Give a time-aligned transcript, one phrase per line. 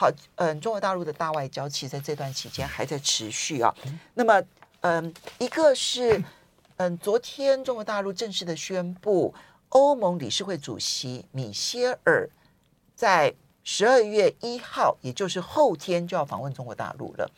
[0.00, 3.70] 好，嗯，中国大陆的大外交其实在这段期间还在持续啊。
[4.14, 4.42] 那么，
[4.80, 6.24] 嗯，一个是，
[6.78, 9.34] 嗯，昨天中国大陆正式的宣布，
[9.68, 12.26] 欧盟理事会主席米歇尔
[12.94, 17.30] 在十二月一号，也就是后天就要访问中国大陆了。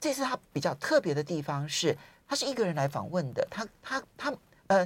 [0.00, 4.34] 这次他比较特别的地方是，他是一个人来访问的，他他他，
[4.66, 4.84] 呃，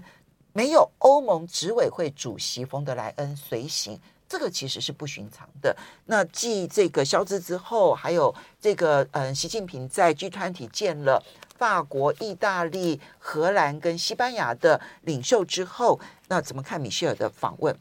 [0.53, 3.99] 没有欧盟执委会主席冯德莱恩随行。
[4.33, 5.77] 这个其实是不寻常的。
[6.07, 11.23] 那继这个消资之后，还有这个嗯，习近平在 G 团体见了
[11.59, 17.77] 法国、意大利、荷兰跟西班牙的领袖之后，那怎么看米歇尔的访问？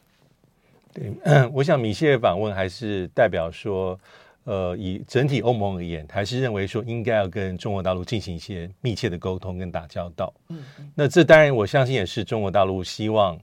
[0.91, 3.97] 对，嗯，我想米歇尔访问还是代表说，
[4.43, 10.33] 呃，以整体欧盟而言，还是认为说应该要跟中国大陆进行一些密切的沟通跟打交道。
[10.49, 10.61] 嗯，
[10.95, 13.39] 那这当然我相信也是中国大陆希望。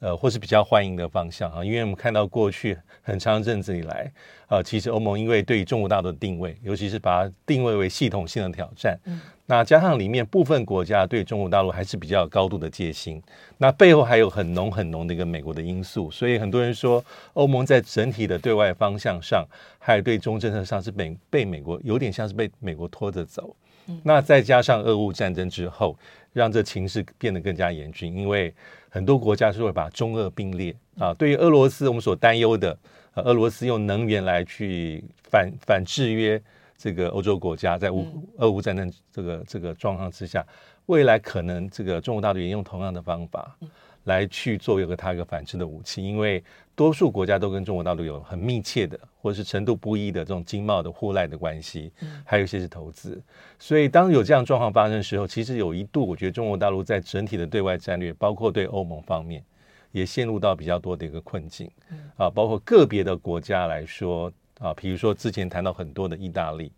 [0.00, 4.10] 呃，或是比较欢迎的方向啊，因为我们看到过去很长一阵子以来，
[4.48, 13.22] 呃，其实欧盟因为对于中国大陆的定位，尤其是把它定位为系统性的挑战，嗯，那加上里面部分国家对中国大陆还是比较高度的戒心，
[13.58, 19.46] 那背后还有很浓很浓的一个美国的因素，所以很多人说欧盟在整体的对外方向上，
[19.78, 23.54] 还有对中政策上是被被美国有点像是被美国拖着走，
[23.86, 25.94] 嗯，那再加上俄乌战争之后，
[26.32, 28.54] 让这情势变得更加严峻，因为。
[28.92, 31.14] 很多国家是会把中俄并列啊。
[31.14, 32.76] 对于俄罗斯，我们所担忧的，
[33.14, 36.42] 呃，俄罗斯用能源来去反反制约
[36.76, 38.04] 这个欧洲国家，在乌
[38.38, 40.44] 俄乌战争这个这个状况之下，
[40.86, 43.56] 未来可能这个中国大陆也用同样的方法
[44.04, 46.42] 来去做一个它一个反制的武器，因为
[46.74, 51.92] 多数国家都跟中国大陆有很密切的或者是程度不一的这种经贸的互赖的关系，
[52.24, 53.22] 还有一些是投资，
[53.58, 59.44] 所以当有这样状况发生的时候，其实有一度我觉得中国大陆在整体的对外战略，包括对欧盟方面，
[59.92, 61.70] 也陷入到比较多的一个困境，
[62.16, 66.72] 啊，包括个别的国家来说啊，比如说之前谈到很多的意大利，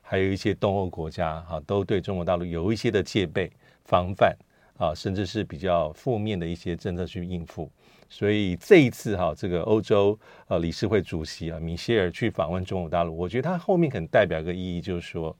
[0.00, 3.50] 还有一些东欧国家哈，都对中国大陆有一些的戒备
[3.84, 4.36] 防范。
[4.78, 7.68] 啊，甚至是比较负面的一些政策去应付，
[8.08, 10.16] 所以这一次哈，这个欧洲
[10.46, 15.36] 呃理事会主席啊米歇尔去访问中国大陆，我觉得他后面可能代表一个意义，就是说，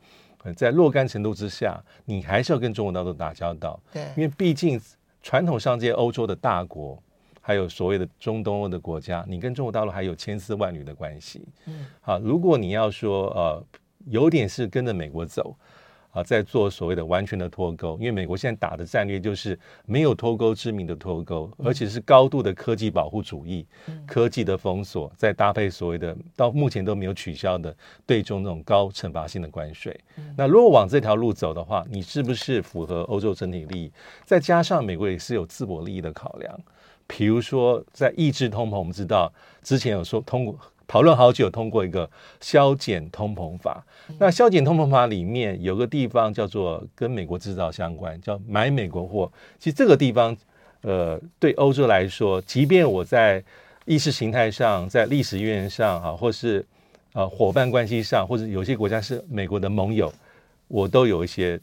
[0.57, 4.81] 在若干程度之下，你还是要跟中国大陆打交道，对，因为毕竟
[5.23, 7.01] 传统上这些欧洲的大国，
[7.41, 13.65] 还有所谓的中东欧的国家，你跟中国大陆还有千丝万缕的关系，嗯，好，如果你要说呃，
[14.07, 15.55] 有点是跟着美国走。
[16.19, 19.57] 啊，在做所谓的完全的脱钩，因为美国现在打的战略就是
[19.87, 23.65] 没有脱钩之名的脱钩，而且是高度的科技保护主义、
[24.05, 27.75] 科技的封锁，再搭配所谓的到目前都没有取消的
[28.05, 29.99] 对中那种高惩罚性的关税。
[30.37, 33.93] 那如果往这条路走的话，你是不是符合欧洲整体利益？
[34.25, 36.61] 再加上美国也是有自我利益的考量，
[37.07, 40.59] 比如说在抑制通膨，我们知道之前有说通过。
[40.89, 42.11] 讨论好久，通过一个
[42.41, 43.85] 削减通膨法。
[44.19, 49.31] 那削减通膨法里面有个地方叫做跟美国制造相关，叫买美国货。
[49.59, 50.35] 其实这个地方，
[50.81, 53.45] 呃，对欧洲来说，即便我在
[53.85, 56.65] 意识形态上、在历史渊源上，哈，或是
[57.13, 60.11] 呃伙伴关系上，或者有些国家是美国的盟友，
[60.69, 61.61] 我都有一些，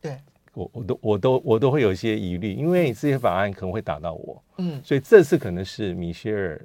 [0.00, 0.16] 对
[0.54, 4.40] 我我都我都我都会有一些疑虑，因为这些法案可能会打到我。
[4.58, 6.64] 嗯，所以这次可能是米歇尔。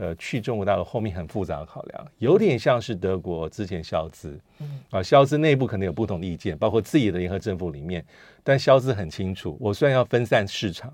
[0.00, 4.40] 呃，去中国大陆后面很复杂的考量，有点像是德国之前肖兹，
[4.88, 8.02] 啊，肖兹内部可能有不同的意见，包括自己的联合政府里面，
[8.42, 10.90] 但肖兹很清楚，我虽然要分散市场，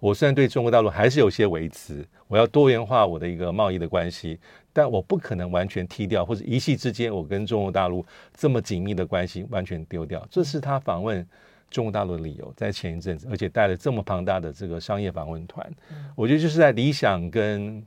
[0.00, 4.40] 我虽然对中国大陆还是有些维持，我要多元化我的一个贸易的关系，
[4.72, 8.02] 但我不可能完全踢掉，或者一夕之间我跟中国大陆
[8.34, 11.22] 这么紧密的关系完全丢掉，这是他访问
[11.68, 15.70] 中国大陆的理由，在前一阵子，而且带了这么庞大的这个商业访问团，
[16.14, 17.84] 我觉得就是在理想跟。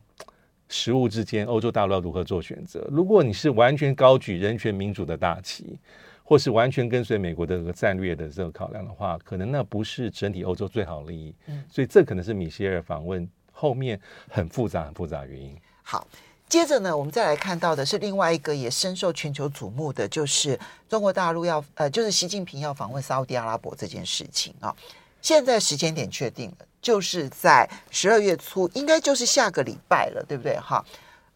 [0.70, 2.88] 实务之间，欧洲大陆要如何做选择？
[2.92, 5.78] 如果你是完全高举人权民主的大旗，
[6.24, 11.34] 或是完全跟随美国的这个战略的这个考量的话，可能那不是整体欧洲最好利益。
[11.48, 14.00] 嗯，所以这可能是米歇尔访问后面
[14.30, 15.58] 很复杂、很复杂的原因。
[15.82, 16.08] 好，
[16.48, 20.58] 接着呢，我们再来看到的是另外一个也深受全球瞩目的，就是
[20.88, 24.76] 中国大陆要呃，就是习近平要访问沙乌地阿拉伯这件事情啊。
[25.22, 26.66] 现在时间点确定了。
[26.82, 30.58] 就是在十二月初，应该就是下个礼拜了，对不对？
[30.58, 30.82] 哈，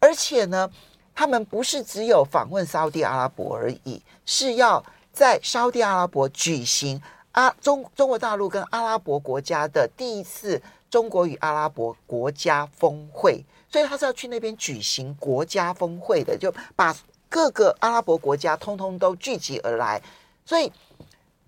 [0.00, 0.70] 而且呢，
[1.14, 4.82] 他们不是只有访问沙乌地阿拉伯而已，是要
[5.12, 6.98] 在沙乌地阿拉伯举行
[7.32, 16.96] 阿中中国大陆跟阿拉伯国家的第一次中国与阿拉伯国家峰会，所以他是要去那边举行国家峰会的，就把
[17.28, 20.00] 各个阿拉伯国家通通都聚集而来，
[20.46, 20.72] 所以。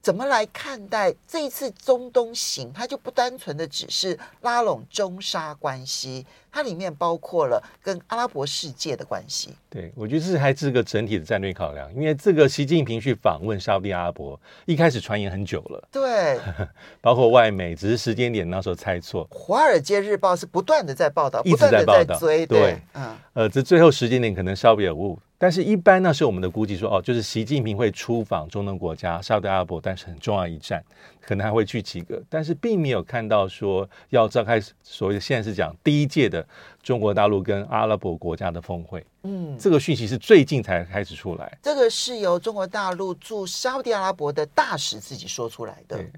[0.06, 2.72] 怎么来看待这一次中东行？
[2.72, 9.50] 它就不单纯的只是拉拢中沙关系，它里面包括了跟阿拉伯世界的关系。
[9.68, 11.92] 对，我觉得这是还是个整体的战略考量。
[11.92, 16.38] 因为这个习近平去访问沙特阿拉伯，一开始传言很久了，对，
[17.02, 19.26] 包括外媒，只是时间点那时候猜错。
[19.32, 25.18] 华尔街日报是不断的在报道，一直在报道，追，对，对嗯，呃，这最后时间点可能稍微有误。
[25.38, 30.82] 但是，一般呢是我们的估计说，哦，就是习近平会出访中东国家沙特阿拉伯，但是很重要一站，
[31.26, 36.46] 可能还会去几个，但是并没有看到说要召开所谓的现在是讲第一届的
[36.82, 39.04] 中国大陆跟阿拉伯国家的峰会。
[39.24, 41.58] 嗯，这个讯息是最近才开始出来。
[41.60, 45.96] 这个是由中国大陆驻沙特阿拉伯的大使自己说出来的。
[45.96, 46.10] 对。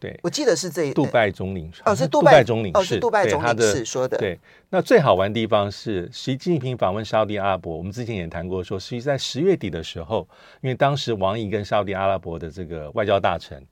[0.00, 4.18] 对我记得是这一杜拜总领事哦，是杜拜总领事，哦，是杜拜总领事说的。
[4.18, 4.36] 对，
[4.68, 10.26] 那最好玩的地方是习近平访问沙特阿拉伯，我们之前也谈过说，实际在十月底的时候，
[10.60, 13.66] 因为当时王毅跟沙特阿拉伯的这个外交大臣，嗯、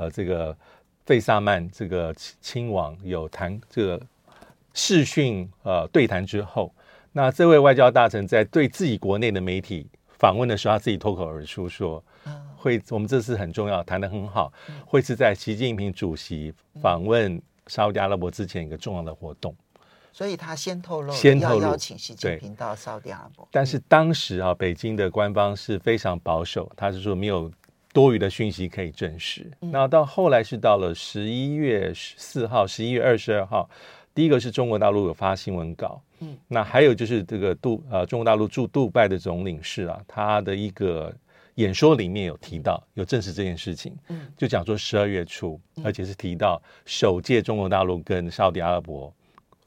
[0.00, 0.56] 呃，这个
[1.04, 4.00] 费萨曼这个亲王有谈这个
[4.72, 6.72] 视讯呃对谈之后，
[7.12, 12.02] 那这位外交大臣在对自己国内的媒体访问的时候，他自己脱口而出说。
[12.56, 14.52] 会，我们这次很重要，谈得很好。
[14.84, 19.56] 会是在习近平主席访问沙特阿拉伯之前一个重要的活动，
[20.12, 23.48] 所以他先透露，先透露邀请习近平到沙特阿拉伯。
[23.50, 27.50] 但是当时啊，北京的官方是非常保守，他是说没有
[27.92, 29.50] 多余的讯息可以证实。
[29.60, 33.68] 那到后来是到了十一月十四号、十一月二十二号，
[34.14, 41.14] 第一个是中国大陆有发新闻稿，嗯，那还有就是这个杜呃中国大陆驻杜拜的总领事啊，他的一个。
[41.56, 43.94] 演说里面有提到，有证实这件事情，
[44.34, 49.12] 就讲说十二月初，而且是提到首届中国大陆跟沙特阿拉伯，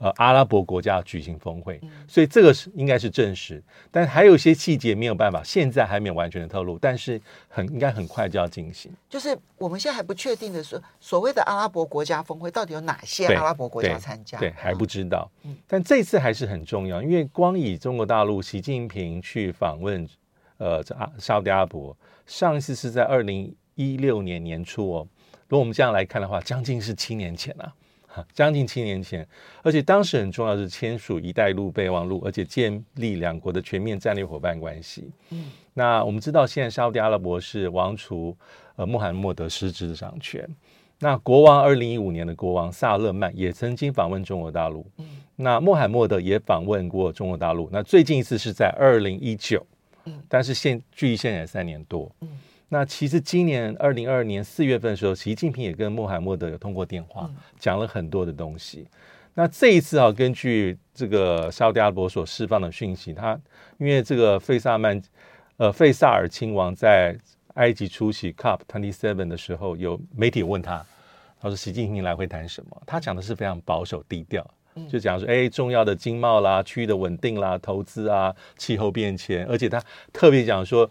[0.03, 1.79] 呃，阿拉伯国家举行峰会，
[2.09, 8.91] 所以这个是应该是证实，但还有一些细节没有办法，现在还没有完全的透露，但是很应该很快就要进行。
[9.09, 14.37] 就是我们现在还不确定的是，所谓的阿拉伯国家峰会到底有哪些阿拉伯国家参加？
[14.37, 15.31] 对，对，还不知道。
[15.65, 20.05] 但这次还是很重要，因为光以中国大陆习近平去访问。
[20.59, 25.07] 呃，这阿沙特阿拉伯上一次是在二零一六年年初哦。
[25.49, 27.73] 如果我们这样来看的话，将近是七年前啊，哈，
[28.33, 29.27] 将近七年前。
[29.61, 35.09] 而且当时很重要是签署“一带一路”备忘录，而且建立两国的全面战略伙伴关系。
[35.29, 38.35] 嗯，那我们知道现在沙特阿拉伯是王储
[38.75, 40.47] 呃穆罕默德实质的掌权。
[40.99, 44.85] 那国王二零一五年的国王萨勒曼也曾经访问中国大陆。
[44.97, 45.05] 嗯，
[45.35, 47.69] 那穆罕默德也访问过中国大陆。
[47.71, 49.65] 那最近一次是在二零一九。
[50.27, 52.27] 但是现距离现在三年多，嗯，
[52.73, 57.29] 那其实今年二零二二年四月份的时候，习近平也跟穆罕默德有通过电话，
[57.59, 58.87] 讲了很多的东西。
[59.35, 63.39] 那这一次啊，根据这个沙特阿拉伯所释放的讯息，他
[63.77, 64.99] 因为这个费萨曼，
[65.57, 67.15] 呃，费萨尔亲王在
[67.53, 70.83] 埃及出席 COP twenty seven 的时候，有媒体问他，
[71.39, 72.81] 他说习近平来会谈什么？
[72.87, 74.43] 他讲的是非常保守低调。
[74.89, 79.79] 就讲说，哎，重要的经贸啦、区域的稳定啦、投资啊、气候变迁，而且他
[80.11, 80.89] 特别讲说，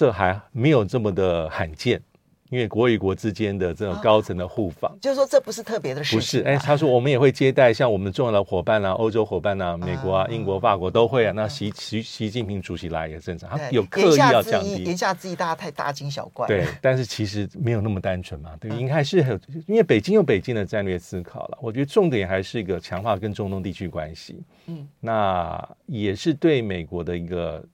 [0.00, 2.00] 这还没有这么的罕见。
[2.48, 6.18] 因为国与国之间的这种高层的互访，就是说这不是特别的事情。
[6.18, 11.32] 不是，哎，他说我们也会接待像我们重要的伙伴啊，欧洲伙伴啊，美国啊、英国、法国都会啊。
[11.36, 16.48] 那习习习近平主席来也正常，他有刻意要降低，言下之意大家太大惊小怪。
[16.48, 21.58] 对，但是其实没有那么单纯嘛， 对，应该是很，因为北京有北京的战略思考了。
[21.62, 24.42] 我觉得重点还是一个强化跟中东地区关系。
[24.66, 27.64] 嗯，那也是对美国的一个。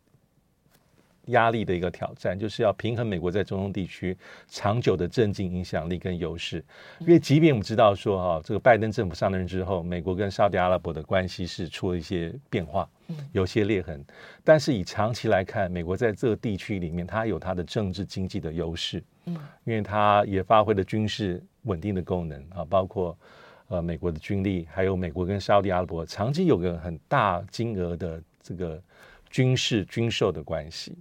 [1.26, 4.16] 压力的一个挑战，就是要平衡美国在中东地区
[4.48, 6.64] 长久的政经影响力跟优势。
[7.00, 12.88] 因为即便我们知道说哈，这个拜登政府上任之后，美国跟沙特阿拉伯的关系是出了一些变化，
[13.32, 14.04] 有些裂痕。
[14.44, 19.02] 但是以长期来看，美国在这个地区里面，它有它的政治经济的优势。
[19.24, 23.18] 嗯，因为它也发挥了军事稳定的功能啊，包括
[23.66, 28.80] 呃美国的军力，还有美国跟沙特阿拉伯长期有个很大金额的这个
[29.28, 30.96] 军事军售的关系。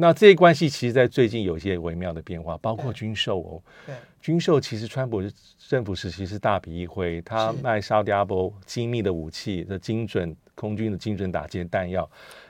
[0.00, 3.62] 那这些关系其实，在最近有一些微妙的变化，包括军售哦。
[3.84, 5.20] 对，军售其实川普
[5.68, 12.08] 政府时期是大笔一挥，他卖沙特阿拉伯精密的武器的精准空军的精准打击弹药，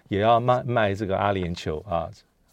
[0.08, 2.10] 也要卖卖这个阿联酋啊，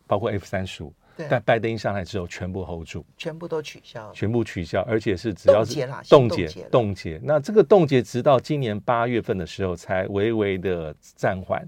[0.07, 0.93] 包括 F 三十五。
[1.29, 7.19] 但拜登一上台之后，全部 hold 住，全部都取消，全部取消，而且是只要是冻结冻结。
[7.21, 11.65] 那这个冻结直到今年八月份的时候才微微的暂缓。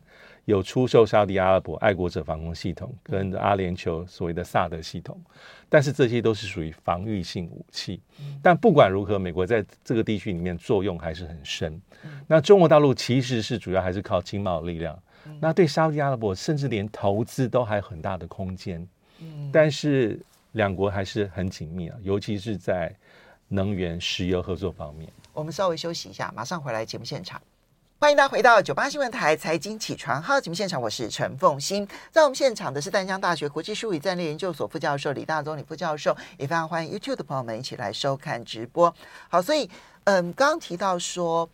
[0.48, 5.22] 有出售沙地阿拉伯爱国者防空系统跟阿联酋所谓的萨德系统，
[5.68, 8.02] 但是这些都是属于防御性武器。
[8.42, 11.82] 但不管如何，美国在这个地区里面作用还是很深。
[12.28, 14.98] 那中国大陆其实是主要还是靠经贸力量，
[15.42, 18.88] 那对沙地阿拉伯甚至连投资都还有很大的空间。
[19.52, 20.18] 但是
[20.54, 22.96] 两国还是很紧密啊，尤其是在
[23.50, 25.12] 能源、石油合作方面。
[25.34, 27.42] 我们稍微休息一下，马上回来节目现场。
[28.00, 31.86] 欢迎大家回到九八新闻台财经起床号节目现场，我是陈凤欣。
[32.12, 38.94] 在我们现场的是淡江大学国际术语战略研究所副教授李大宗李副教授，也非常欢迎 YouTube 的朋友们一起来收看直播。
[39.30, 39.68] 好，所以
[40.04, 41.50] 嗯，刚刚提到说，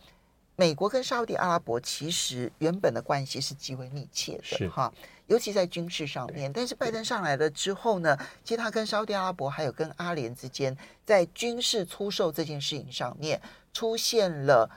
[0.54, 4.92] 美国跟沙地阿拉伯其实原本的关系是极为密切的，哈，
[5.28, 6.52] 尤其在军事上面。
[6.52, 13.40] 但是拜登上来了之后呢，其实他跟沙地阿拉伯还有跟阿联之间，在军事出售这件事情上面
[13.72, 14.68] 出现了。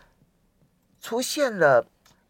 [1.02, 1.86] 出现了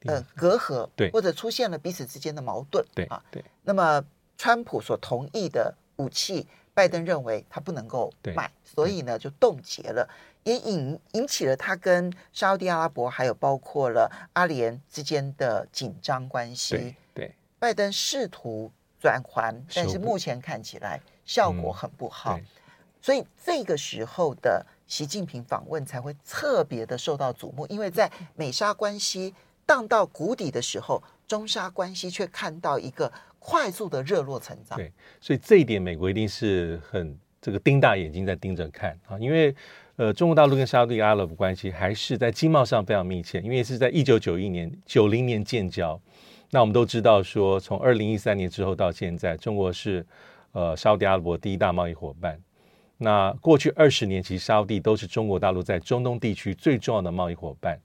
[0.06, 3.44] 呃隔阂，对，或者出现了彼此之间的矛盾，对啊，对。
[3.64, 4.04] 那么，
[4.38, 10.08] 川普所同意的武器，拜登认为他不能够买，所以呢就冻结了，
[10.44, 16.76] 也引引起了他跟沙特阿拉伯还有包括了阿联之间的紧张关系。
[16.76, 17.36] 对，对。
[17.60, 22.46] 拜登试图转圜，但是目前看起来效果很不好，嗯、
[23.02, 24.66] 所以这个时候的。
[24.88, 29.34] 习近平访问才会特别的受到瞩目，因为在美沙关系
[29.66, 34.78] 荡到谷底的时候，中沙关系却看到一个快速的热络成长。
[34.78, 39.54] 对，所以这一点美国一定是很这个盯大眼睛在盯着看啊，因为
[39.98, 46.00] 呃，中国大陆跟沙特阿拉伯关系还是在经贸上非常密切，因为是在一九九一年、九零年建交。
[46.52, 50.06] 那我们都知道说，从二零一三年之后到现在，中国是
[50.52, 52.40] 呃沙特阿拉伯第一大贸易伙伴。
[52.98, 57.78] 那过去二十年，其实沙乌地都是中国大陆在中东地区最重要的贸易伙伴。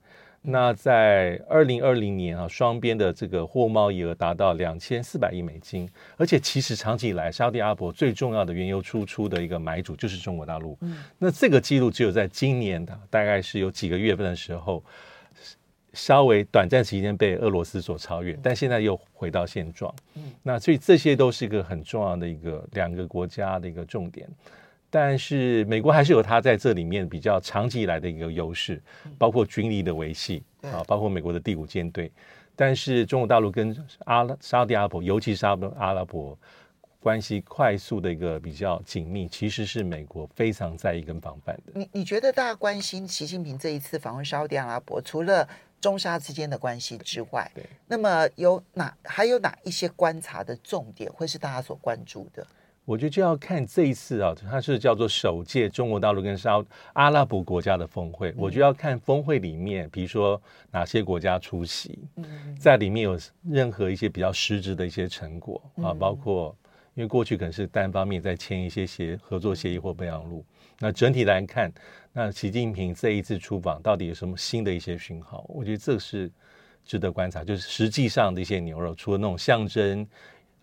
[0.45, 5.89] 那在二零二零年啊，双边的这个货物贸易额达到两千四百亿美金。
[6.17, 10.77] 而且其实长期以来，沙乌地阿拉伯最重要的原油输出的一个买主就是中国大陆。
[10.81, 14.83] 嗯那这个记录只有在今年的大概是有几个月份的时候，
[15.93, 19.95] 稍微短暂时间被俄罗斯所超越，但现在又回到现状。
[20.15, 24.27] 嗯那所以这些都是一个很重要的一个两个国家的一个重点。
[24.95, 28.79] 但是美国还是有它在这里面比较长期以来的一个优势，
[29.17, 32.11] 包括军力的维系啊，包括美国的第五舰队。
[32.55, 36.37] 但是中国大陆跟阿拉沙特阿拉伯，尤其是沙特阿拉伯
[36.99, 41.71] 关系快速的一个比较紧密，其实是美国非常在意跟防范的。
[41.73, 45.49] 你你觉得大家关心习近平这一次访问沙特阿拉伯，除了
[45.81, 52.45] 中沙之间的关系之外，对，那么有哪还有哪一些观察的重点会是大家所关注的？
[52.85, 56.61] 我觉得就要看这一次啊，它是叫做首届中国大陆跟沙
[56.91, 58.33] 阿拉伯国家的峰会。
[58.35, 61.97] 我就要看峰会里面，比如说哪些国家出席，
[62.59, 66.53] 在里面有任何一些比较实质的一些成果啊，包括
[66.93, 70.45] 因为过去可能是单方面在签一些协合作协议或备忘录。
[70.79, 71.71] 那整体来看，
[72.11, 75.45] 那习近平这一次出访到底有什么新的一些讯号？
[75.47, 76.29] 我觉得这是
[76.83, 80.05] 值得观察，就是实际上的一些牛肉，除了那种象征。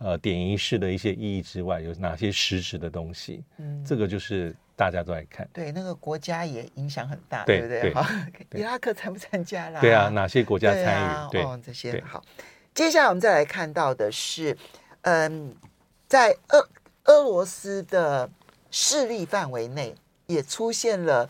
[0.00, 3.44] 呃，点仪式的一些意义之外，有哪些实质的东西？
[3.58, 5.46] 嗯，这个就是大家都在看。
[5.52, 7.94] 对，那个国家也影响很大，对，对不对？
[7.94, 8.06] 好，
[8.54, 9.80] 伊拉克参不参加啦？
[9.82, 10.86] 对啊，哪些国家参与？
[10.86, 12.24] 对，啊、对哦，这些好。
[12.72, 14.56] 接下来我们再来看到的是，
[15.02, 15.54] 嗯，
[16.08, 16.68] 在俄
[17.04, 18.30] 俄罗斯的
[18.70, 19.94] 势力范围内，
[20.26, 21.28] 也出现了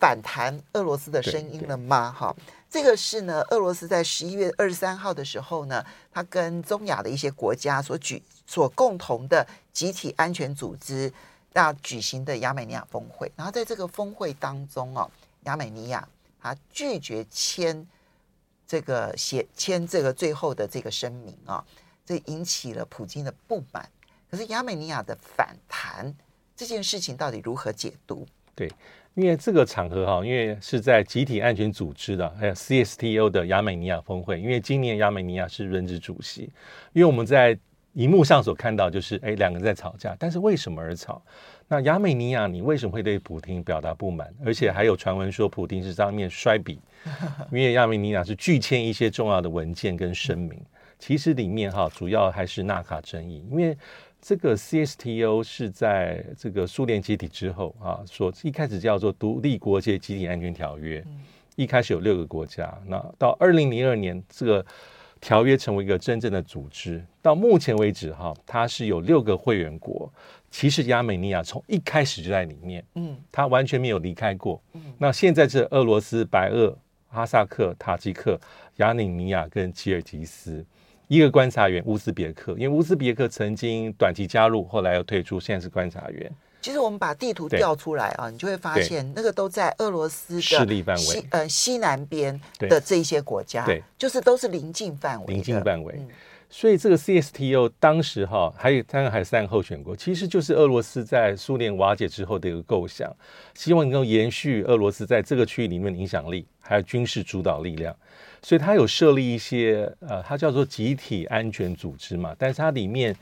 [0.00, 2.10] 反弹俄罗斯的声音了吗？
[2.10, 2.34] 哈。
[2.70, 11.10] 这个是呢，俄罗斯在十一月二十三号的时候呢，他跟中亚的一些国家所举所共同的集体安全组织
[11.54, 15.10] 要举行的亚美尼亚峰会，然后在这个峰会当中哦，
[15.44, 16.06] 亚美尼亚
[16.40, 17.86] 他拒绝签
[18.66, 21.64] 这个写签这个最后的这个声明啊，
[22.04, 23.88] 这引起了普京的不满。
[24.30, 26.14] 可是亚美尼亚的反弹
[26.54, 28.26] 这件事情到底如何解读？
[28.54, 28.70] 对。
[29.18, 34.40] 因为这个场合哈，因为是在集体安全组织的，还有 CSTO 的亚美尼亚峰会。
[34.40, 36.42] 因为今年亚美尼亚是轮值主席。
[36.92, 37.58] 因为我们在
[37.94, 41.20] 荧幕上所看到，就是哎，两个人在吵架，但是为什么而吵？
[41.66, 44.32] 那亚美尼亚，你为什么会对普京表达不满？
[44.44, 46.80] 而且还有传闻说，普京是上面摔笔。
[47.50, 50.56] 因为亚美尼亚是拒签一些重要的文件跟声明。
[50.96, 53.76] 其实里面哈，主要还是纳卡争议，因为。
[54.20, 61.02] 这个 CSTO 是在这个苏联解体之后啊，说一开始叫做独立国界集体安全条约，
[61.56, 64.66] 一开始有六个国家，那到二零零二年这个
[65.20, 70.12] 条约成为一个真正的组织，到目前为止哈，它是有六个会员国，
[70.50, 78.38] 其实亚美尼亚从一开始就在里面，嗯，它完全没有离开过，嗯，那现在是俄罗斯、白俄、哈萨克、塔吉克、
[78.76, 80.66] 亚美尼亚跟吉尔吉斯。
[81.08, 86.30] 一个观察员乌兹别克，因为乌兹别克曾经短期加入，后来又退出，现在是观察员。
[86.60, 95.94] 其实我们把地图调出来啊，你就会发现那个都在俄罗斯的势力范围，呃，西南边的这一些国家，对，就是都是邻近范围，邻近范围。
[95.96, 96.08] 嗯、
[96.50, 103.10] 所以这个 CSTO 当时哈，还有当然还有三个候选国，其实就是俄罗斯在苏联瓦解之后的一个构想，
[103.54, 107.96] 希望能够延续俄罗斯在这个区域里面的影响力，还有军事主导力量。
[108.42, 113.14] 所以它有设立一些呃，它叫做集体安全组织嘛，但是它里面。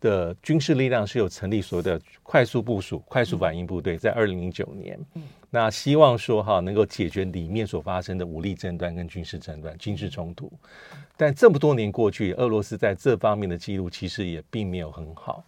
[0.00, 4.96] 的军事力量是有成立所谓的快速部署、快速反应部队，在二零零九年，
[5.50, 10.48] 那希望说哈能够解决里面所发生的武力争端跟军事争端、军事冲突。
[11.16, 15.44] 但这么多年过去，俄罗斯在这方面的记录其实也并没有很好。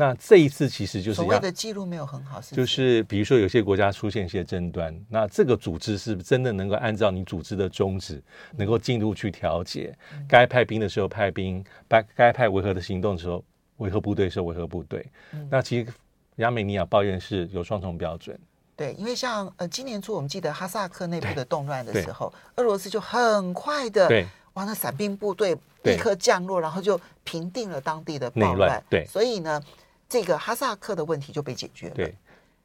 [0.00, 8.22] 那这一次其实就是所谓的记录没有很好，就是比如说有些国家出现一些争端，那这个组织是不是真的能够按照你组织的宗旨，
[8.56, 9.92] 能够进入去调解？
[10.28, 13.44] 该派兵的时候派兵，该该派维和的行动的时候。
[13.78, 15.92] 维和部队是维和部队，嗯、那其实
[16.38, 18.36] 亚美尼亚抱怨是有双重标准。
[18.74, 28.82] 对，因为像呃今年初我们记得哈萨克内部的动乱的时候，俄罗斯就很快的，对，哇，那伞兵部队立刻降落，然后就平定了当地的暴乱。
[28.90, 29.62] 对，所以呢，
[30.08, 31.94] 这个哈萨克的问题就被解决了。
[31.94, 32.14] 对，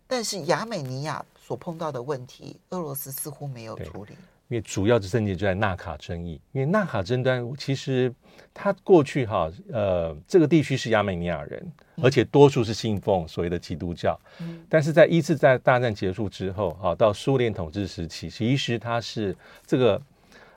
[0.07, 4.13] 但是亚美尼亚所碰到的问题，俄罗斯似乎没有处理。
[4.49, 8.13] 因为主要的症结就在纳卡争议，因为纳卡争端其实
[8.53, 11.71] 它过去哈呃这个地区是亚美尼亚人，
[12.03, 19.35] 而且多数是信奉所谓的基督教，嗯、但是在一次在大战结束之后哈，到苏联统治时期，其实它是
[19.65, 20.01] 这个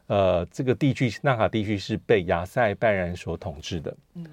[0.09, 4.26] 呃这个地区纳卡地区是被亚塞拜然所统治的，嗯，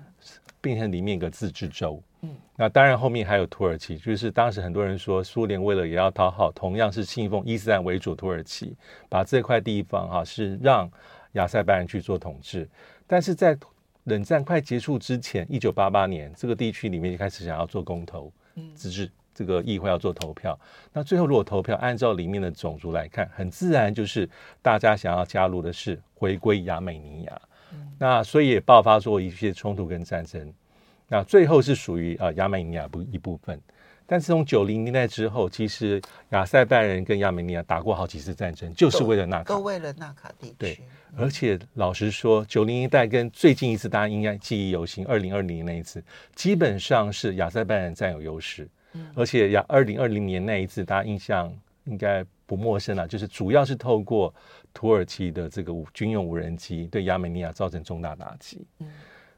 [0.59, 2.01] 变成里面一个自治州。
[2.25, 8.75] 嗯，那当然后面还有土耳其，就是当时很多人说苏联为了也要讨好同样是信奉伊斯兰为主土耳其，
[9.09, 10.89] 把这块地方哈、啊、是让
[11.33, 12.67] 亚塞拜然去做统治，
[13.05, 13.57] 但是在
[14.05, 20.57] 冷战快结束之前，一九八八年这个地区里面就开始想要做公投，嗯，自治这个议会要做投票，
[20.93, 24.29] 那最后如果投票按照里面的种族来看，很自然就是
[24.61, 27.41] 大家想要加入的是回归亚美尼亚，
[27.73, 30.53] 嗯、那所以也爆发出一些冲突跟战争。
[31.13, 33.61] 那最后是属于啊亚美尼亚部一部分，
[34.07, 40.55] 但是从九零年代之后，其实亚塞拜人跟亚美尼亚打过好几次战争，就是为了纳卡，都为了纳卡地区。
[40.57, 40.79] 对，
[41.15, 48.67] 而且老实说，九零年代跟最近一次大家应该记忆犹新，二零二零年那一次，基本上是亚塞拜人占有优势。
[48.93, 54.33] 嗯，而且亚二零二零年那一次，大家印象应该不陌生了，就是主要是透过
[54.73, 58.65] 土耳其的这个军用无人机对亚美尼亚造成重大打击。
[58.79, 58.87] 嗯。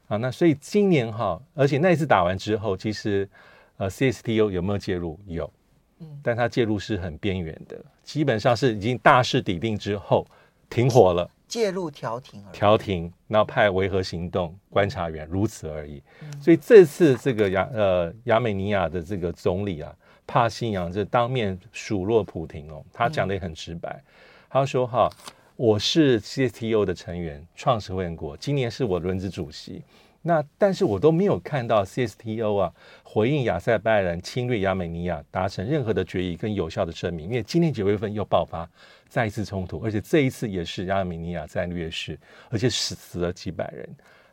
[0.08, 3.28] 啊，那所以今年哈，而且那一次打完之后，其实
[3.76, 5.18] 呃，CSTO 有没有介入？
[5.26, 5.52] 有，
[5.98, 10.24] 嗯，但它介入是很边缘的，基本上是已经大势抵定之后
[10.70, 16.00] 停火了，介入调停而已，调停，然后派维和行动观察员，如此而已。
[16.22, 19.92] 嗯、所以这次这个亚呃亚美尼亚的这个总理啊，
[20.24, 24.04] 帕信扬就当面数落普廷哦，他讲的也很直白，嗯、
[24.50, 25.10] 他说哈。
[25.56, 29.82] 我是 CSTO 的成员，创始会员国，今年是我轮值主席。
[30.20, 32.70] 那但是我都没有看到 CSTO 啊
[33.02, 38.68] 回应亚塞拜然侵略亚美尼亚达成任何的决议跟有效的声明，因为今年九月份又爆发
[39.08, 42.18] 再一次冲突，而且这一次也是亚美尼亚战略是，
[42.50, 43.88] 而且死死了几百人。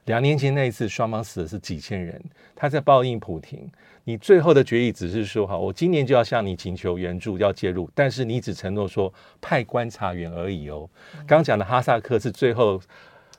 [0.06, 2.22] 两年前那一次双方死的是几千人，
[2.56, 3.70] 他在报应普廷。
[4.06, 10.90] 你最后的决议只是说，哈，我今年就要向你请求援助，要介入，但是你只承诺说派观察员而已哦。
[11.26, 12.82] 刚讲的哈萨克是最后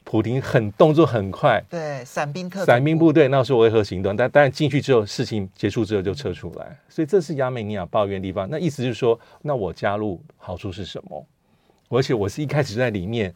[0.04, 8.48] 普廷很动作很快，对，伞兵特伞兵部队那时候维和行动，但但进去之后，事情结束之后就撤出来，所以这是亚美尼亚抱怨的地方。
[8.50, 11.26] 那意思就是说，那我加入好处是什么？
[11.90, 13.34] 而且我是一开始在里面。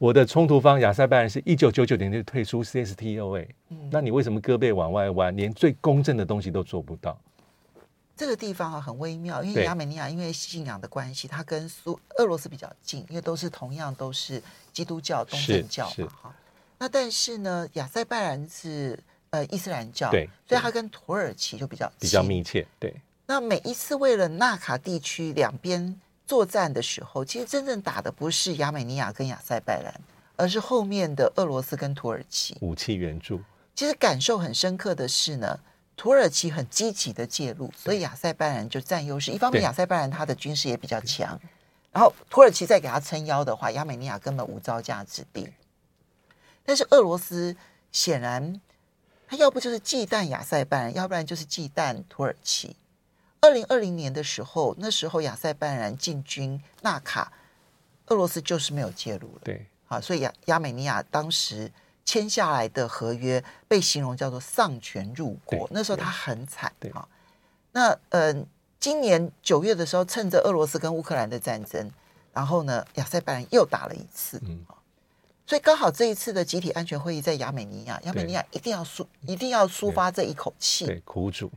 [0.00, 7.20] 我的冲突方亚塞拜然是一九九九年就退出 CSTO，哎，嗯，那你为什么胳膊往外弯，连最公正的东西都做不到？
[8.16, 16.34] 这个地方啊很微妙，因为亚美尼亚因为信仰的关系，它跟苏俄罗斯比较近，因为都是同样都是基督教东正教嘛，哈。
[16.78, 22.94] 那但是呢，亚塞拜然是呃伊斯兰教，对，所以它跟土耳其就比较比较密切，对。
[23.26, 26.00] 那每一次为了纳卡地区两边。
[26.30, 29.92] 作战的时候，其实真正打的不是亚美尼亚跟亚塞拜然，
[30.36, 33.40] 而是后面的俄罗斯跟土耳其武器援助。
[33.74, 35.58] 其实感受很深刻的是呢，
[35.96, 39.32] 土耳其很积极的介入，所以亚塞拜然就占优势。
[39.32, 41.36] 一方面，亚塞拜然他的军事也比较强，
[41.90, 45.48] 然后土耳其再给他撑腰的话，亚美尼亚根本无招架之力。
[46.64, 47.56] 但是俄罗斯
[47.90, 48.60] 显然，
[49.26, 52.76] 他要不就是忌惮亚塞拜然，要不然就是忌惮土耳其。
[53.40, 57.32] 二零二零年的时候，那时候亚塞拜然进军纳卡，
[58.06, 59.40] 俄罗斯就是没有介入了。
[59.44, 61.70] 对，啊，所以亚亚美尼亚当时
[62.04, 67.08] 签下来的合约被形容叫做丧权辱国，那时候他很惨啊。
[67.72, 68.46] 那嗯、呃，
[68.78, 71.90] 今年九月的时候，趁着俄罗斯跟乌克兰的战争，
[72.32, 74.64] 然后呢，亚塞拜然又打了一次，嗯，
[75.46, 81.50] 所以刚好这一次的集体安全会议在亚美尼亚，亚美尼亚一定要抒，一定要抒发这一口气，对，苦主。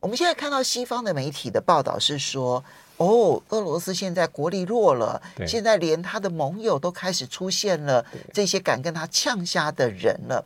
[0.00, 2.64] 我们现在看到西方的媒体的报道是说，
[2.96, 10.42] 哦，俄罗斯现在国力弱了，现在连他的盟友都开始出现了这些敢跟他呛虾的人了。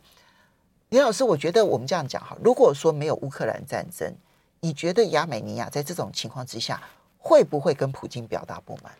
[0.89, 4.13] 李老师，我觉得我们这样讲哈，如果说没有乌克兰战争，
[4.59, 6.83] 你觉得亚美尼亚在这种情况之下，
[7.17, 8.91] 会不会跟普京表达不满？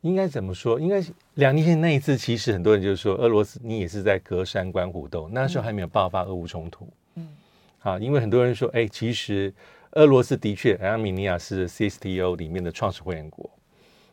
[0.00, 0.80] 应该怎么说？
[0.80, 6.88] 应该两年前那一次，其实很多人就说，俄罗斯你也是在隔山观虎斗，那时候还没有爆发俄乌冲突。
[7.80, 9.52] 啊，因为很多人说，哎，其实
[9.92, 13.50] 俄罗斯的确，亚美尼亚是 CSTO 里面的创始会员国。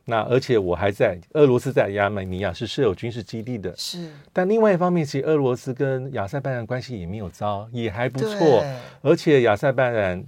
[0.05, 3.75] 那而且我还在俄罗斯在亚美尼亚是设有军事基地的。
[3.75, 4.11] 是。
[4.31, 8.63] 但另外一方面，其实俄罗斯跟亚塞拜然关系也没有糟，也还不错。
[9.01, 10.23] 而且亚塞拜然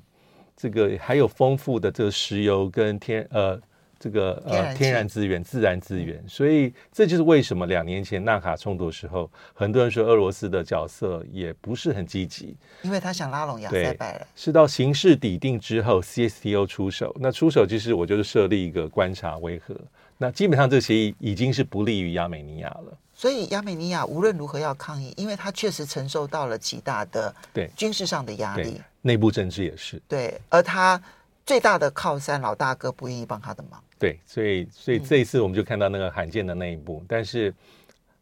[0.55, 3.59] 这个还有丰富的这个石油跟天呃。
[3.99, 14.27] 这个呃天然资源、自然资源，所以这就是为什么两年前纳卡冲突的时候，很多人说俄罗斯的角色也不是很积极，因为他想拉拢亚塞拜然。
[14.35, 17.15] 是到形势底定之后，CSTO 出手。
[17.19, 19.75] 那出手其实我就是设立一个观察维和。
[20.19, 22.97] 那基本上这协议已经是不利于亚美尼亚了。
[23.13, 31.01] 所以亚美尼亚无论如何要抗议，因为他确实承受到了极大的对军事上的压力，内部政治也是对，而他
[31.47, 33.81] 最大的靠山老大哥不愿意帮他的忙。
[33.97, 37.51] 对，所以所以这一次我们就看到那个罕见的那一幕，嗯、但是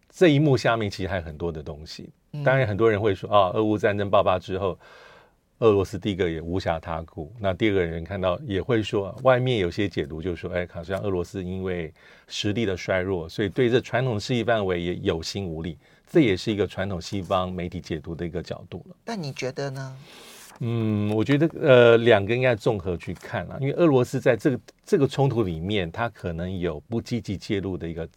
[0.10, 2.10] 这一幕下面其实还有很多的东西。
[2.44, 4.78] 当然，很多人会说啊，俄乌战争爆发之后，
[5.60, 7.34] 俄罗斯第一个也无暇他顾。
[7.40, 11.92] 那第二个人看到也会说，外面有些解读就是说，哎，好像俄罗斯因为
[12.28, 15.78] 实力的衰弱，所以对这传统势力范围也有心无力。
[16.08, 18.96] 这也是一个传统西方媒体解读的一个角度了。
[19.04, 19.98] 但你觉得呢？
[20.60, 28.08] 嗯，我觉得呃，两个应该综合去看啊，因为俄罗斯在这个这个冲突里面，他可能有不积极介入的一个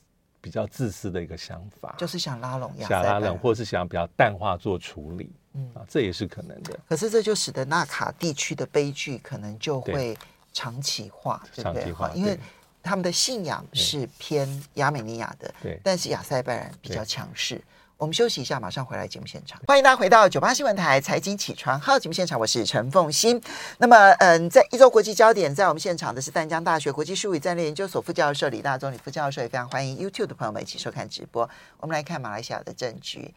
[0.40, 5.68] 比较自私的一个想法，就是想拉拢，想拉拢，或是想比较淡化做处理，嗯。
[5.74, 6.78] 啊，这也是可能的。
[6.88, 10.16] 可是这就使得纳卡地区的悲剧可能就会
[10.52, 11.82] 长期化，对不对？
[11.82, 12.38] 长期化，因为
[12.82, 17.60] 他们的信仰是偏亚美尼亚的，对，但是亚塞拜然比较强势。
[17.98, 19.60] 我们休息一下，马上回来节目现场。
[19.66, 23.42] 欢迎大家回到九八新闻台财经起床号节目现场，我是陈凤欣。
[23.78, 31.50] 那么，嗯，在一周国际焦点，在我们现场的是淡江大学国际术语战略研究所副教授李大宗李副教授，也非常欢迎 YouTube 的朋友们一起收看直播。
[31.80, 33.34] 我们来看马来西亚的政局，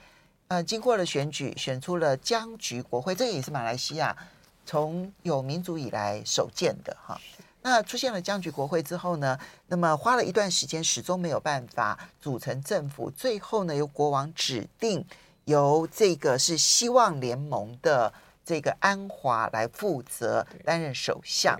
[0.47, 4.15] 呃，经过了选举，选出了僵局国会，这个也是马来西亚
[4.63, 7.19] 从有民主以来首见的哈。
[7.63, 13.09] 那出现了僵局国会之后呢，那么花了一段时间，始终没有办法组成政府。
[13.11, 15.05] 最后呢，由国王指定
[15.45, 18.11] 由这个是希望联盟的
[18.43, 21.59] 这个安华来负责担任首相。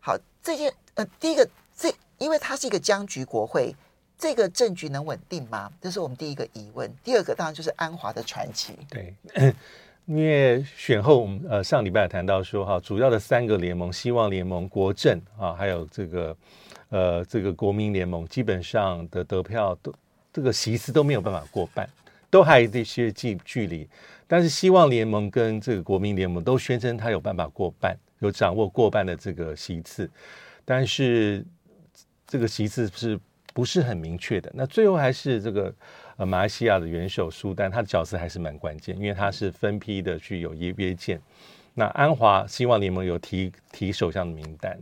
[0.00, 3.74] 好，这件呃，第一个这，因为它是一个僵局国会，
[4.18, 5.70] 这个政局能稳定吗？
[5.80, 6.92] 这是我们第一个疑问。
[7.04, 8.76] 第二个当然就是安华的传奇。
[8.88, 9.14] 对。
[10.08, 16.36] 因为选后，我们呃上礼拜谈到说哈，主要的三个联盟，希望联盟、国政啊，还有这个
[16.88, 19.94] 呃这个国民联盟，基本上的得票都
[20.32, 21.86] 这个席次都没有办法过半，
[22.30, 23.86] 都还有一些距距离。
[24.26, 30.10] 但是希望联盟跟这个国民联盟都宣称他有办法过半，有掌握过半的这个席次，
[30.64, 31.44] 但是
[32.26, 33.20] 这个席次是
[33.52, 34.50] 不是很明确的？
[34.54, 35.70] 那最后还是这个。
[36.18, 41.20] 呃，马来西亚的元首苏丹，他的角色还是蛮关键，因为他是分批的去有约约见。
[41.74, 44.76] 那安华希望联盟有提提首相的名单。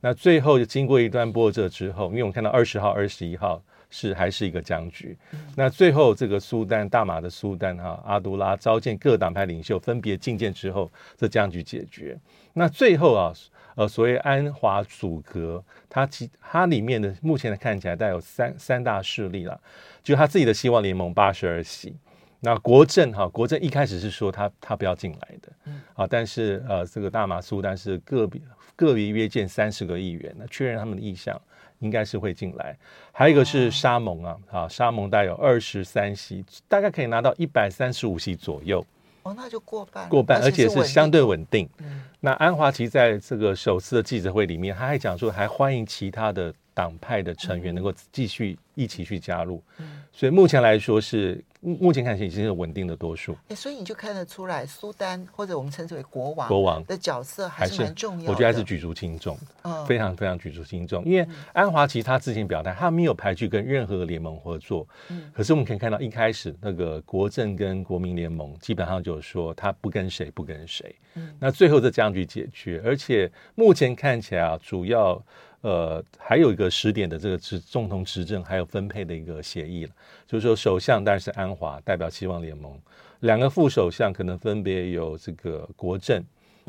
[0.00, 5.14] 那最后就经过一段波折之后，因为我们看到二十号、二十一号是还是一个僵局。
[5.54, 12.18] 那最后这个苏丹大马的苏丹哈阿杜拉召见各党派领袖，分别觐见之后，这僵局解决。
[12.54, 13.30] 那最后啊。
[13.78, 19.60] 呃，所谓安华组阁，它其它里面的目前的看起来带有三三大势力了，
[20.02, 21.94] 就他自己的希望联盟八十二席，
[22.40, 28.42] 那国政哈，国政一开始是说他他不要进来的，嗯，啊，但是呃，这个大马苏丹是个别
[28.74, 31.40] 个别约见三十个议员，那确认他们的意向，
[31.78, 32.76] 应该是会进来。
[33.12, 38.84] 还有一个是沙蒙啊，啊，沙蒙带有二十三席，大概可以拿到一百三十五席左右。
[39.22, 41.68] 哦，那就过半，过半，而且是相对稳定。
[41.78, 49.62] 嗯，那安华其实在这个首次的记者会里面，他还讲说，还欢迎其他的党派的成员能够继续一起去加入。
[49.78, 53.36] 嗯，所以目前来说是目前看起来已经是稳定的多数。
[53.48, 58.30] 哎，所以你就看得出来，苏丹或者我们称之为国王国王的角色还是蛮重要的。
[58.30, 61.04] 我觉得还是举足轻重，嗯，非常非常举足轻重。
[61.04, 64.86] 因为安华其实他之前表态，他没有排拒跟任何联盟合作。
[65.08, 70.94] 嗯，可是我们可以看到一开始那个国政跟国民联盟基本上就是说他不跟谁不跟谁。
[71.14, 75.20] 嗯，那最后这僵局解决，而且目前看起来啊，主要。
[75.60, 79.92] 呃，还有一个时点的这个执共同执政还有分配的一个协议了，
[80.24, 82.78] 就是说首相当然是安华，代表希望联盟，
[83.20, 86.22] 两个副首相可能分别有这个国政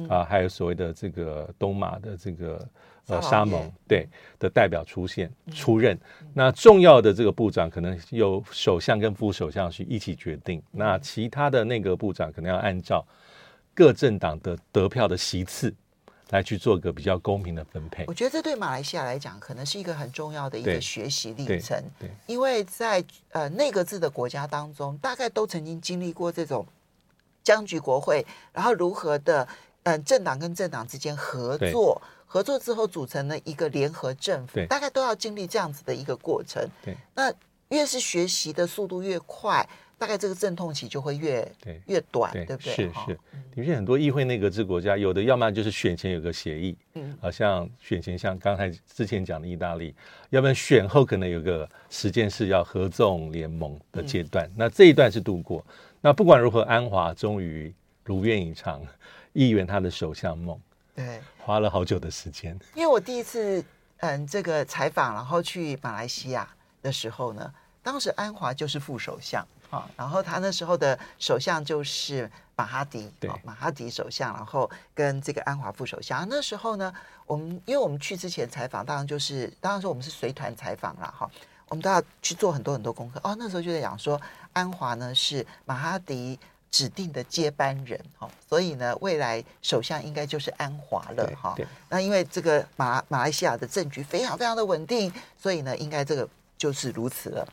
[0.07, 2.67] 啊，还有所谓的这个东马的这个
[3.07, 4.07] 呃沙盟对
[4.39, 5.95] 的代表出现出任，
[6.33, 13.05] 那重要的这个部长可能由首相跟副首相去一起决定，那其他的内阁部长可能要按照
[13.75, 15.71] 各政党的得票的席次。
[16.31, 21.81] 来去做个比较公平的分配，我觉得这对马来西亚来讲，可能是一个很重要的一个学习历程。
[21.97, 26.65] 对，对，因为在呃内阁制的国家当中，大概都曾经经历过这种
[27.43, 29.43] 僵局国会，然后如何的
[29.83, 36.63] 嗯、呃、政党跟政党之间合作，合作之后组成了一个联合政府，大概都要经历这样子的一个过程。
[36.83, 37.33] 对，那
[37.69, 39.67] 越是学习的速度越快。
[39.99, 42.73] 大概这个阵痛期就会越对越短，对，不对？
[42.73, 43.19] 是是，
[43.53, 49.93] 的确很多议会内阁制国家，有的要么就是选前有个协议，嗯，好像选前像刚才之前讲的意大利，
[50.29, 55.63] 要不然选后可能有个时间是要合纵联盟的阶段，嗯，那这一段是度过。
[55.99, 57.71] 那不管如何，安华终于
[58.05, 58.81] 如愿以偿，
[59.33, 60.57] 议员他的首相梦，
[60.95, 62.57] 对，花了好久的时间。
[62.73, 63.61] 因为我第一次
[63.97, 66.47] 嗯这个采访，然后去马来西亚
[66.81, 69.45] 的时候呢，当时安华就是副首相。
[69.69, 76.27] 好，然后他那时候的首相就是马哈迪，对，马哈迪首相，然后跟这个安华副首相。
[76.27, 76.91] 那时候呢，
[77.27, 81.29] 我们因为我们去之前采访，当然就是当然说我们是随团采访了哈，
[81.67, 83.21] 我们都要去做很多很多功课。
[83.23, 84.19] 哦，那时候就在讲说，
[84.53, 86.39] 安华呢是马哈迪
[86.71, 91.55] 指定的接班人，哈，所以呢，未来首相应该就是安华了，哈。
[91.89, 96.27] 那因为这个马马来西亚的政局非常非常的稳定，所以呢，应该这个
[96.57, 97.47] 就是如此了。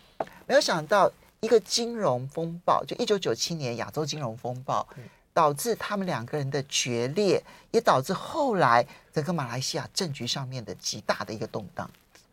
[0.46, 1.12] 没有想到。
[1.40, 4.86] 一个金融风暴，就一九九七年亚洲金融风暴，
[5.32, 11.88] 导致他们两个人的决裂，也导致后来整个马来西亚政局上面的极大的一个动荡。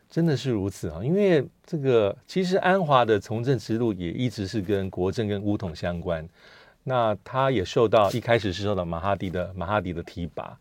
[0.10, 1.02] 真的是如此啊！
[1.04, 6.28] 因为这个其实安华的从政之路也一直是跟国政跟巫统相关，
[6.84, 10.56] 那他也受到一开始是受到马哈迪的马哈迪的提拔。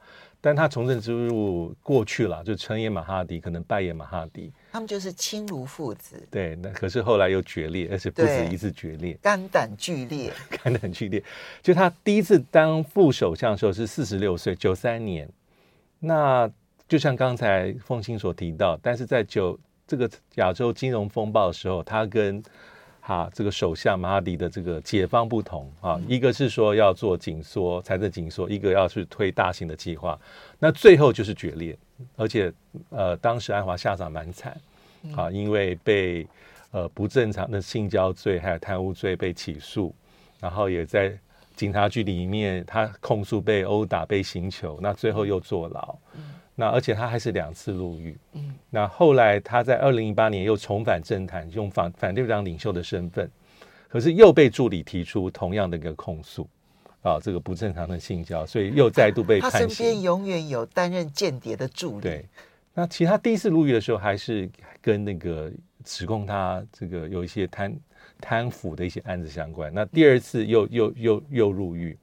[0.45, 4.53] 但他从政之路过去了，就成也马哈迪，可能败也马哈迪。
[4.73, 6.21] 他们就是亲如父子。
[6.31, 11.23] 对，那可是后来又决裂，而且不止一次决裂，肝胆俱裂， 肝胆俱裂。
[11.63, 15.29] 就他第一次当副首相的时候是四十六岁，九三年。
[16.01, 16.51] 那
[16.89, 22.43] 就像刚才凤青所提到，但是在九这个亚洲金融风暴的时候，他跟
[23.05, 30.17] 哈，这个首相马哈迪的这个解放不同啊，一个是说要做紧缩财政紧缩，一个要去推大型的计划，
[30.61, 31.77] 那最后就是决裂，
[32.15, 32.53] 而且
[32.91, 34.57] 呃，当时安华下场蛮惨
[35.17, 36.25] 啊，因为被
[36.71, 39.93] 呃不正常的性交罪还有贪污罪被起诉，
[40.39, 41.13] 然后也在
[41.57, 45.99] 警察局里面他控诉被殴打被刑求，那最后又坐牢。
[46.55, 53.29] 那而且他还是两次入狱，嗯，那后来他在二零一八年又重返政坛，用反反对党领袖的身份，
[53.89, 56.47] 可是又被助理提出同样的一个控诉，
[57.01, 59.61] 啊，这个不正常的性交，所以又再度被判刑。
[59.61, 62.03] 他身边永远有担任间谍的助理。
[62.03, 62.27] 对，
[62.75, 64.49] 那其他第一次入狱的时候，还是
[64.83, 65.51] 跟那个
[65.85, 67.75] 指控他这个有一些贪
[68.21, 69.73] 贪腐的一些案子相关。
[69.73, 71.97] 那第二次又又又又入狱。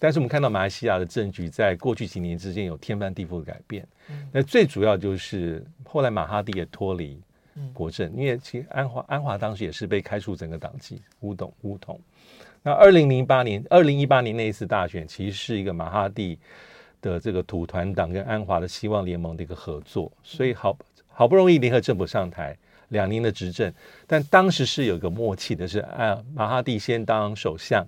[0.00, 3.86] 但是我们看到马来西亚的政局在过去几年之间有天翻地覆的改变，
[4.30, 7.20] 那最主要就是后来马哈蒂也脱离
[7.72, 12.00] 国阵，因为其实安华安华当时也是被开除整个党籍，乌董乌统。
[12.62, 16.38] 那二零零八年、二零一八年那一次大选，其实是一个马哈蒂
[17.00, 22.56] 的这个土团党跟安华的希望联盟的一个合作，所以好好不容易联合政府上台
[22.90, 23.72] 两年的执政，
[24.06, 27.84] 但当时是有一个默契的是，啊马哈蒂先当首相。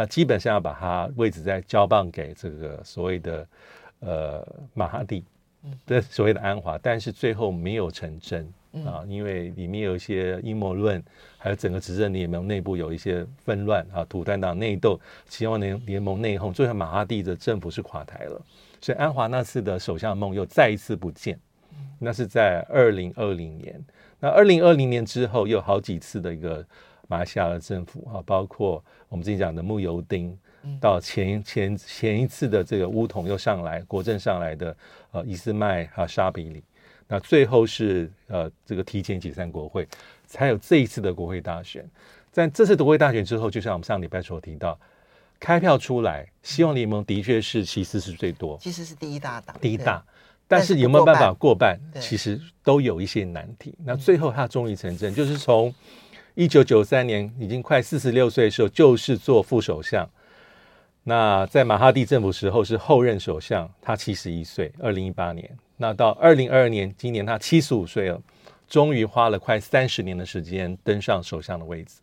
[0.00, 3.46] 那基本上要把它位置再交棒给这个所谓的
[3.98, 5.22] 呃马哈蒂，
[5.84, 8.50] 的所谓的安华，但是最后没有成真
[8.86, 11.04] 啊，因为里面有一些阴谋论，
[11.36, 18.40] 还有整个执政联盟内部有一些纷乱啊，土团党内斗，希望联联盟内讧，最后马哈蒂的政府是垮台了，
[18.80, 21.38] 所以安华那次的首相梦又再一次不见，
[21.98, 23.78] 那是在二零二零年，
[24.18, 26.66] 那二零二零年之后又好几次的一个。
[27.10, 30.38] 马来西亚的政府啊，包括我们之前讲的木油丁，
[30.80, 34.76] 到前前前一次的这个乌统又上来，国政上来的
[35.10, 36.62] 呃伊斯迈啊沙比里，
[37.08, 39.88] 那最后是呃这个提前解散国会，
[40.24, 41.84] 才有这一次的国会大选。
[42.30, 44.78] 在这次国会大选之后，就像我们上礼拜所提到，
[45.40, 50.00] 开票出来，希望联盟的确是其实是最多，其实是第一大党，第一大，
[50.46, 53.74] 但是有没有办法过半，其实都有一些难题。
[53.84, 55.74] 那最后他终于成真，就是从
[56.34, 60.08] 一九九三年已经快四十六岁的时候，就是做副首相。
[61.02, 65.50] 那在马哈蒂政府时候是后任首相，他七十一岁，二零一八年。
[65.76, 68.20] 那到二零二二年，今年他七十五岁了，
[68.68, 72.00] 终于花了快三十年的时间登上首相的位置。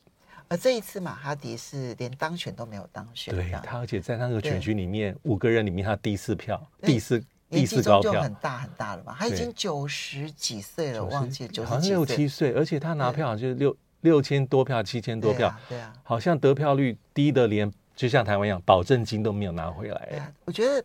[0.49, 9.15] 而这一次马哈迪是连当选都没有当选，对他，而且在那个选区里面五个人里面，他第四票，第四第四高票，很大很大了吧。
[9.19, 20.31] 他已经九十几岁了，忘记九十好像六七岁，而且他拿票好像就是六六千多票，七千多票，对啊，好像得票率低的连就像台湾一样，保证金都没有拿回来。
[20.45, 20.83] 我觉得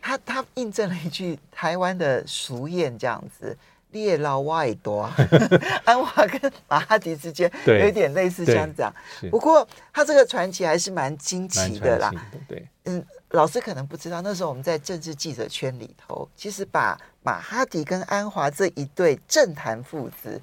[0.00, 3.56] 他他印证了一句台湾的俗谚，这样子。
[3.92, 5.10] 列老外多，
[5.86, 8.94] 安华跟马哈迪之间有一点类似像这样。
[9.30, 12.12] 不过他这个传奇还是蛮惊奇的啦。
[12.46, 20.38] 对，嗯，老师可能不知道，那时候我们在政治记者圈里头，其实把马哈迪跟安华这一对政坛父子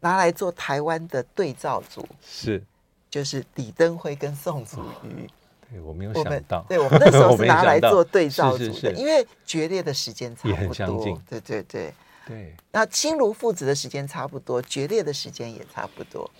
[0.00, 2.62] 拿来做台湾的对照组，是，
[3.10, 5.28] 就是李登辉跟宋楚瑜。
[5.70, 11.20] 对，我没有想到，对我们那时候 是拿来做对照组的，因为决裂的时间差不多。
[11.28, 11.94] 对对对。
[12.26, 16.30] 对，那亲如父子的时间差不多，决裂的时间也差不多，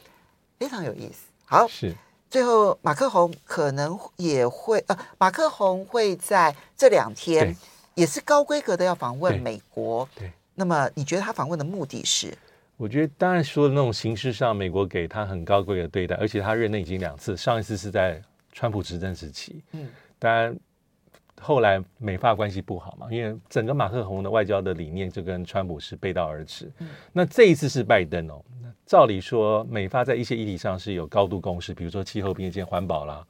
[0.59, 1.29] 非常有意思。
[1.47, 1.97] 好，是
[2.29, 7.57] 最后马克宏可能也会呃，马克宏会在这两天
[7.95, 10.07] 也是高规格的要访问美国。
[10.15, 12.37] 对，对，那么你觉得他访问的目的是？
[12.79, 18.19] 我觉得当然说的那种形式上，美国给他很高贵的对待，而且他任内已经两次，上一次是在
[18.53, 19.63] 川普执政时期。
[19.73, 19.87] 嗯，
[20.19, 20.57] 当然。
[21.41, 26.69] 后来美法关系不好嘛，因为整个马克宏的外交的理念就跟川普是背道而驰。
[26.81, 28.43] 嗯、那这一次是拜登哦，
[28.85, 33.25] 照理说美法在一些议题上是有高度共识，比如说气候变迁、环保啦。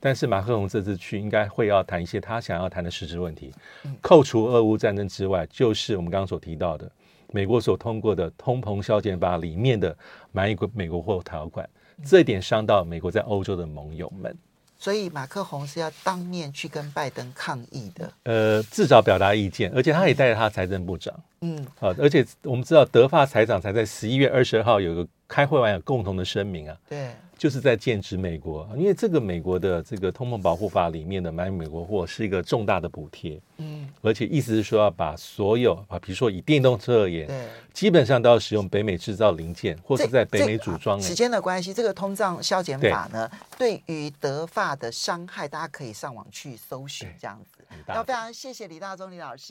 [0.00, 3.52] 但是马克宏这次去应该会要谈一些他想要谈的实质问题。
[3.84, 6.90] 嗯、扣除俄乌战争之外，就是我们刚刚所提到的
[7.32, 9.96] 美国所通过的通膨削减法里面的
[10.32, 14.36] 买一个美国货条款，嗯、这一点伤到美国在欧洲的盟友们。
[14.78, 27.10] 所以马克宏是要当面去跟拜登抗议的，呃，至少表达意见，而且他也带着他财政部长，嗯，好，而且我们知道德法财长才在十一月二十二号有个开会完有共同的声明啊，对。
[27.40, 41.00] 就是在剑指美国，因为这个美国的这个通膨保护法里面的买美国货是一个重大的补贴，嗯，而且意思是说要把所有啊，比如说以电动车而言，对，基本上都要使用北美制造零件，或是在北美组装。
[41.00, 47.64] 时间的关系，这个通胀削减法呢，对于德法的伤害，大家可以上网去搜寻这样子。
[47.86, 49.44] 那非常谢谢李大中李老师。